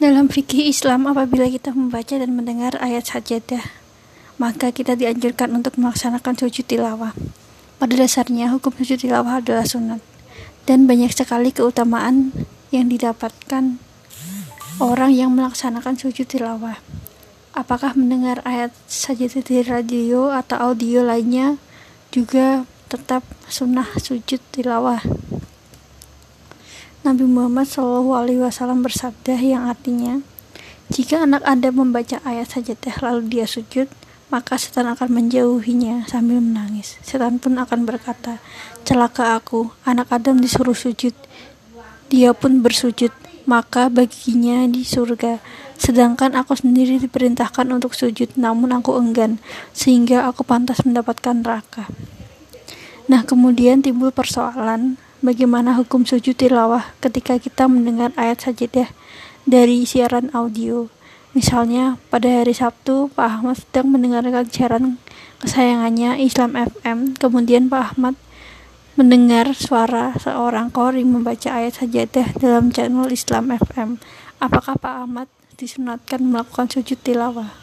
Dalam 0.00 0.32
fikih 0.32 0.72
Islam, 0.72 1.12
apabila 1.12 1.44
kita 1.44 1.76
membaca 1.76 2.16
dan 2.16 2.32
mendengar 2.32 2.72
ayat 2.80 3.04
sajadah, 3.04 3.60
maka 4.40 4.72
kita 4.72 4.96
dianjurkan 4.96 5.52
untuk 5.52 5.76
melaksanakan 5.76 6.40
sujud 6.40 6.64
tilawah. 6.64 7.12
Pada 7.76 7.92
dasarnya, 8.00 8.48
hukum 8.48 8.72
sujud 8.80 8.96
tilawah 8.96 9.44
adalah 9.44 9.68
sunat, 9.68 10.00
dan 10.64 10.88
banyak 10.88 11.12
sekali 11.12 11.52
keutamaan 11.52 12.32
yang 12.72 12.88
didapatkan 12.88 13.76
orang 14.80 15.12
yang 15.12 15.36
melaksanakan 15.36 16.00
sujud 16.00 16.24
tilawah. 16.24 16.80
Apakah 17.52 17.92
mendengar 17.92 18.40
ayat 18.48 18.72
sajadah 18.88 19.44
di 19.44 19.60
radio 19.68 20.32
atau 20.32 20.72
audio 20.72 21.04
lainnya 21.04 21.60
juga 22.08 22.64
tetap 22.88 23.20
sunnah 23.52 23.92
sujud 24.00 24.40
tilawah? 24.48 25.04
Nabi 27.00 27.24
Muhammad 27.24 27.64
Wasallam 28.44 28.84
bersabda 28.84 29.40
yang 29.40 29.72
artinya, 29.72 30.20
jika 30.92 31.24
anak 31.24 31.40
anda 31.48 31.72
membaca 31.72 32.20
ayat 32.28 32.52
sajadah 32.52 32.92
lalu 33.00 33.40
dia 33.40 33.48
sujud, 33.48 33.88
maka 34.28 34.60
setan 34.60 34.84
akan 34.84 35.08
menjauhinya 35.08 36.04
sambil 36.04 36.44
menangis. 36.44 37.00
Setan 37.00 37.40
pun 37.40 37.56
akan 37.56 37.88
berkata, 37.88 38.36
celaka 38.84 39.32
aku, 39.32 39.72
anak 39.88 40.12
Adam 40.12 40.44
disuruh 40.44 40.76
sujud. 40.76 41.16
Dia 42.12 42.36
pun 42.36 42.60
bersujud, 42.60 43.16
maka 43.48 43.88
baginya 43.88 44.68
di 44.68 44.84
surga. 44.84 45.40
Sedangkan 45.80 46.36
aku 46.36 46.52
sendiri 46.52 47.00
diperintahkan 47.00 47.64
untuk 47.72 47.96
sujud, 47.96 48.36
namun 48.36 48.76
aku 48.76 49.00
enggan, 49.00 49.40
sehingga 49.72 50.28
aku 50.28 50.44
pantas 50.44 50.84
mendapatkan 50.84 51.40
neraka. 51.40 51.88
Nah, 53.08 53.24
kemudian 53.24 53.80
timbul 53.80 54.12
persoalan, 54.12 55.00
bagaimana 55.20 55.76
hukum 55.76 56.08
sujud 56.08 56.36
tilawah 56.36 56.96
ketika 57.04 57.36
kita 57.36 57.68
mendengar 57.68 58.12
ayat 58.16 58.44
sajadah 58.44 58.88
dari 59.44 59.84
siaran 59.84 60.32
audio. 60.32 60.88
Misalnya, 61.30 61.94
pada 62.10 62.26
hari 62.26 62.50
Sabtu, 62.50 63.12
Pak 63.14 63.26
Ahmad 63.38 63.56
sedang 63.62 63.94
mendengarkan 63.94 64.50
siaran 64.50 64.84
kesayangannya 65.38 66.18
Islam 66.18 66.58
FM. 66.58 67.14
Kemudian 67.20 67.70
Pak 67.70 67.94
Ahmad 67.94 68.18
mendengar 68.98 69.54
suara 69.54 70.16
seorang 70.18 70.74
kori 70.74 71.06
membaca 71.06 71.54
ayat 71.54 71.84
sajadah 71.84 72.34
dalam 72.40 72.74
channel 72.74 73.06
Islam 73.14 73.54
FM. 73.54 74.02
Apakah 74.42 74.74
Pak 74.80 74.94
Ahmad 75.06 75.28
disunatkan 75.54 76.24
melakukan 76.24 76.66
sujud 76.66 76.98
tilawah? 76.98 77.59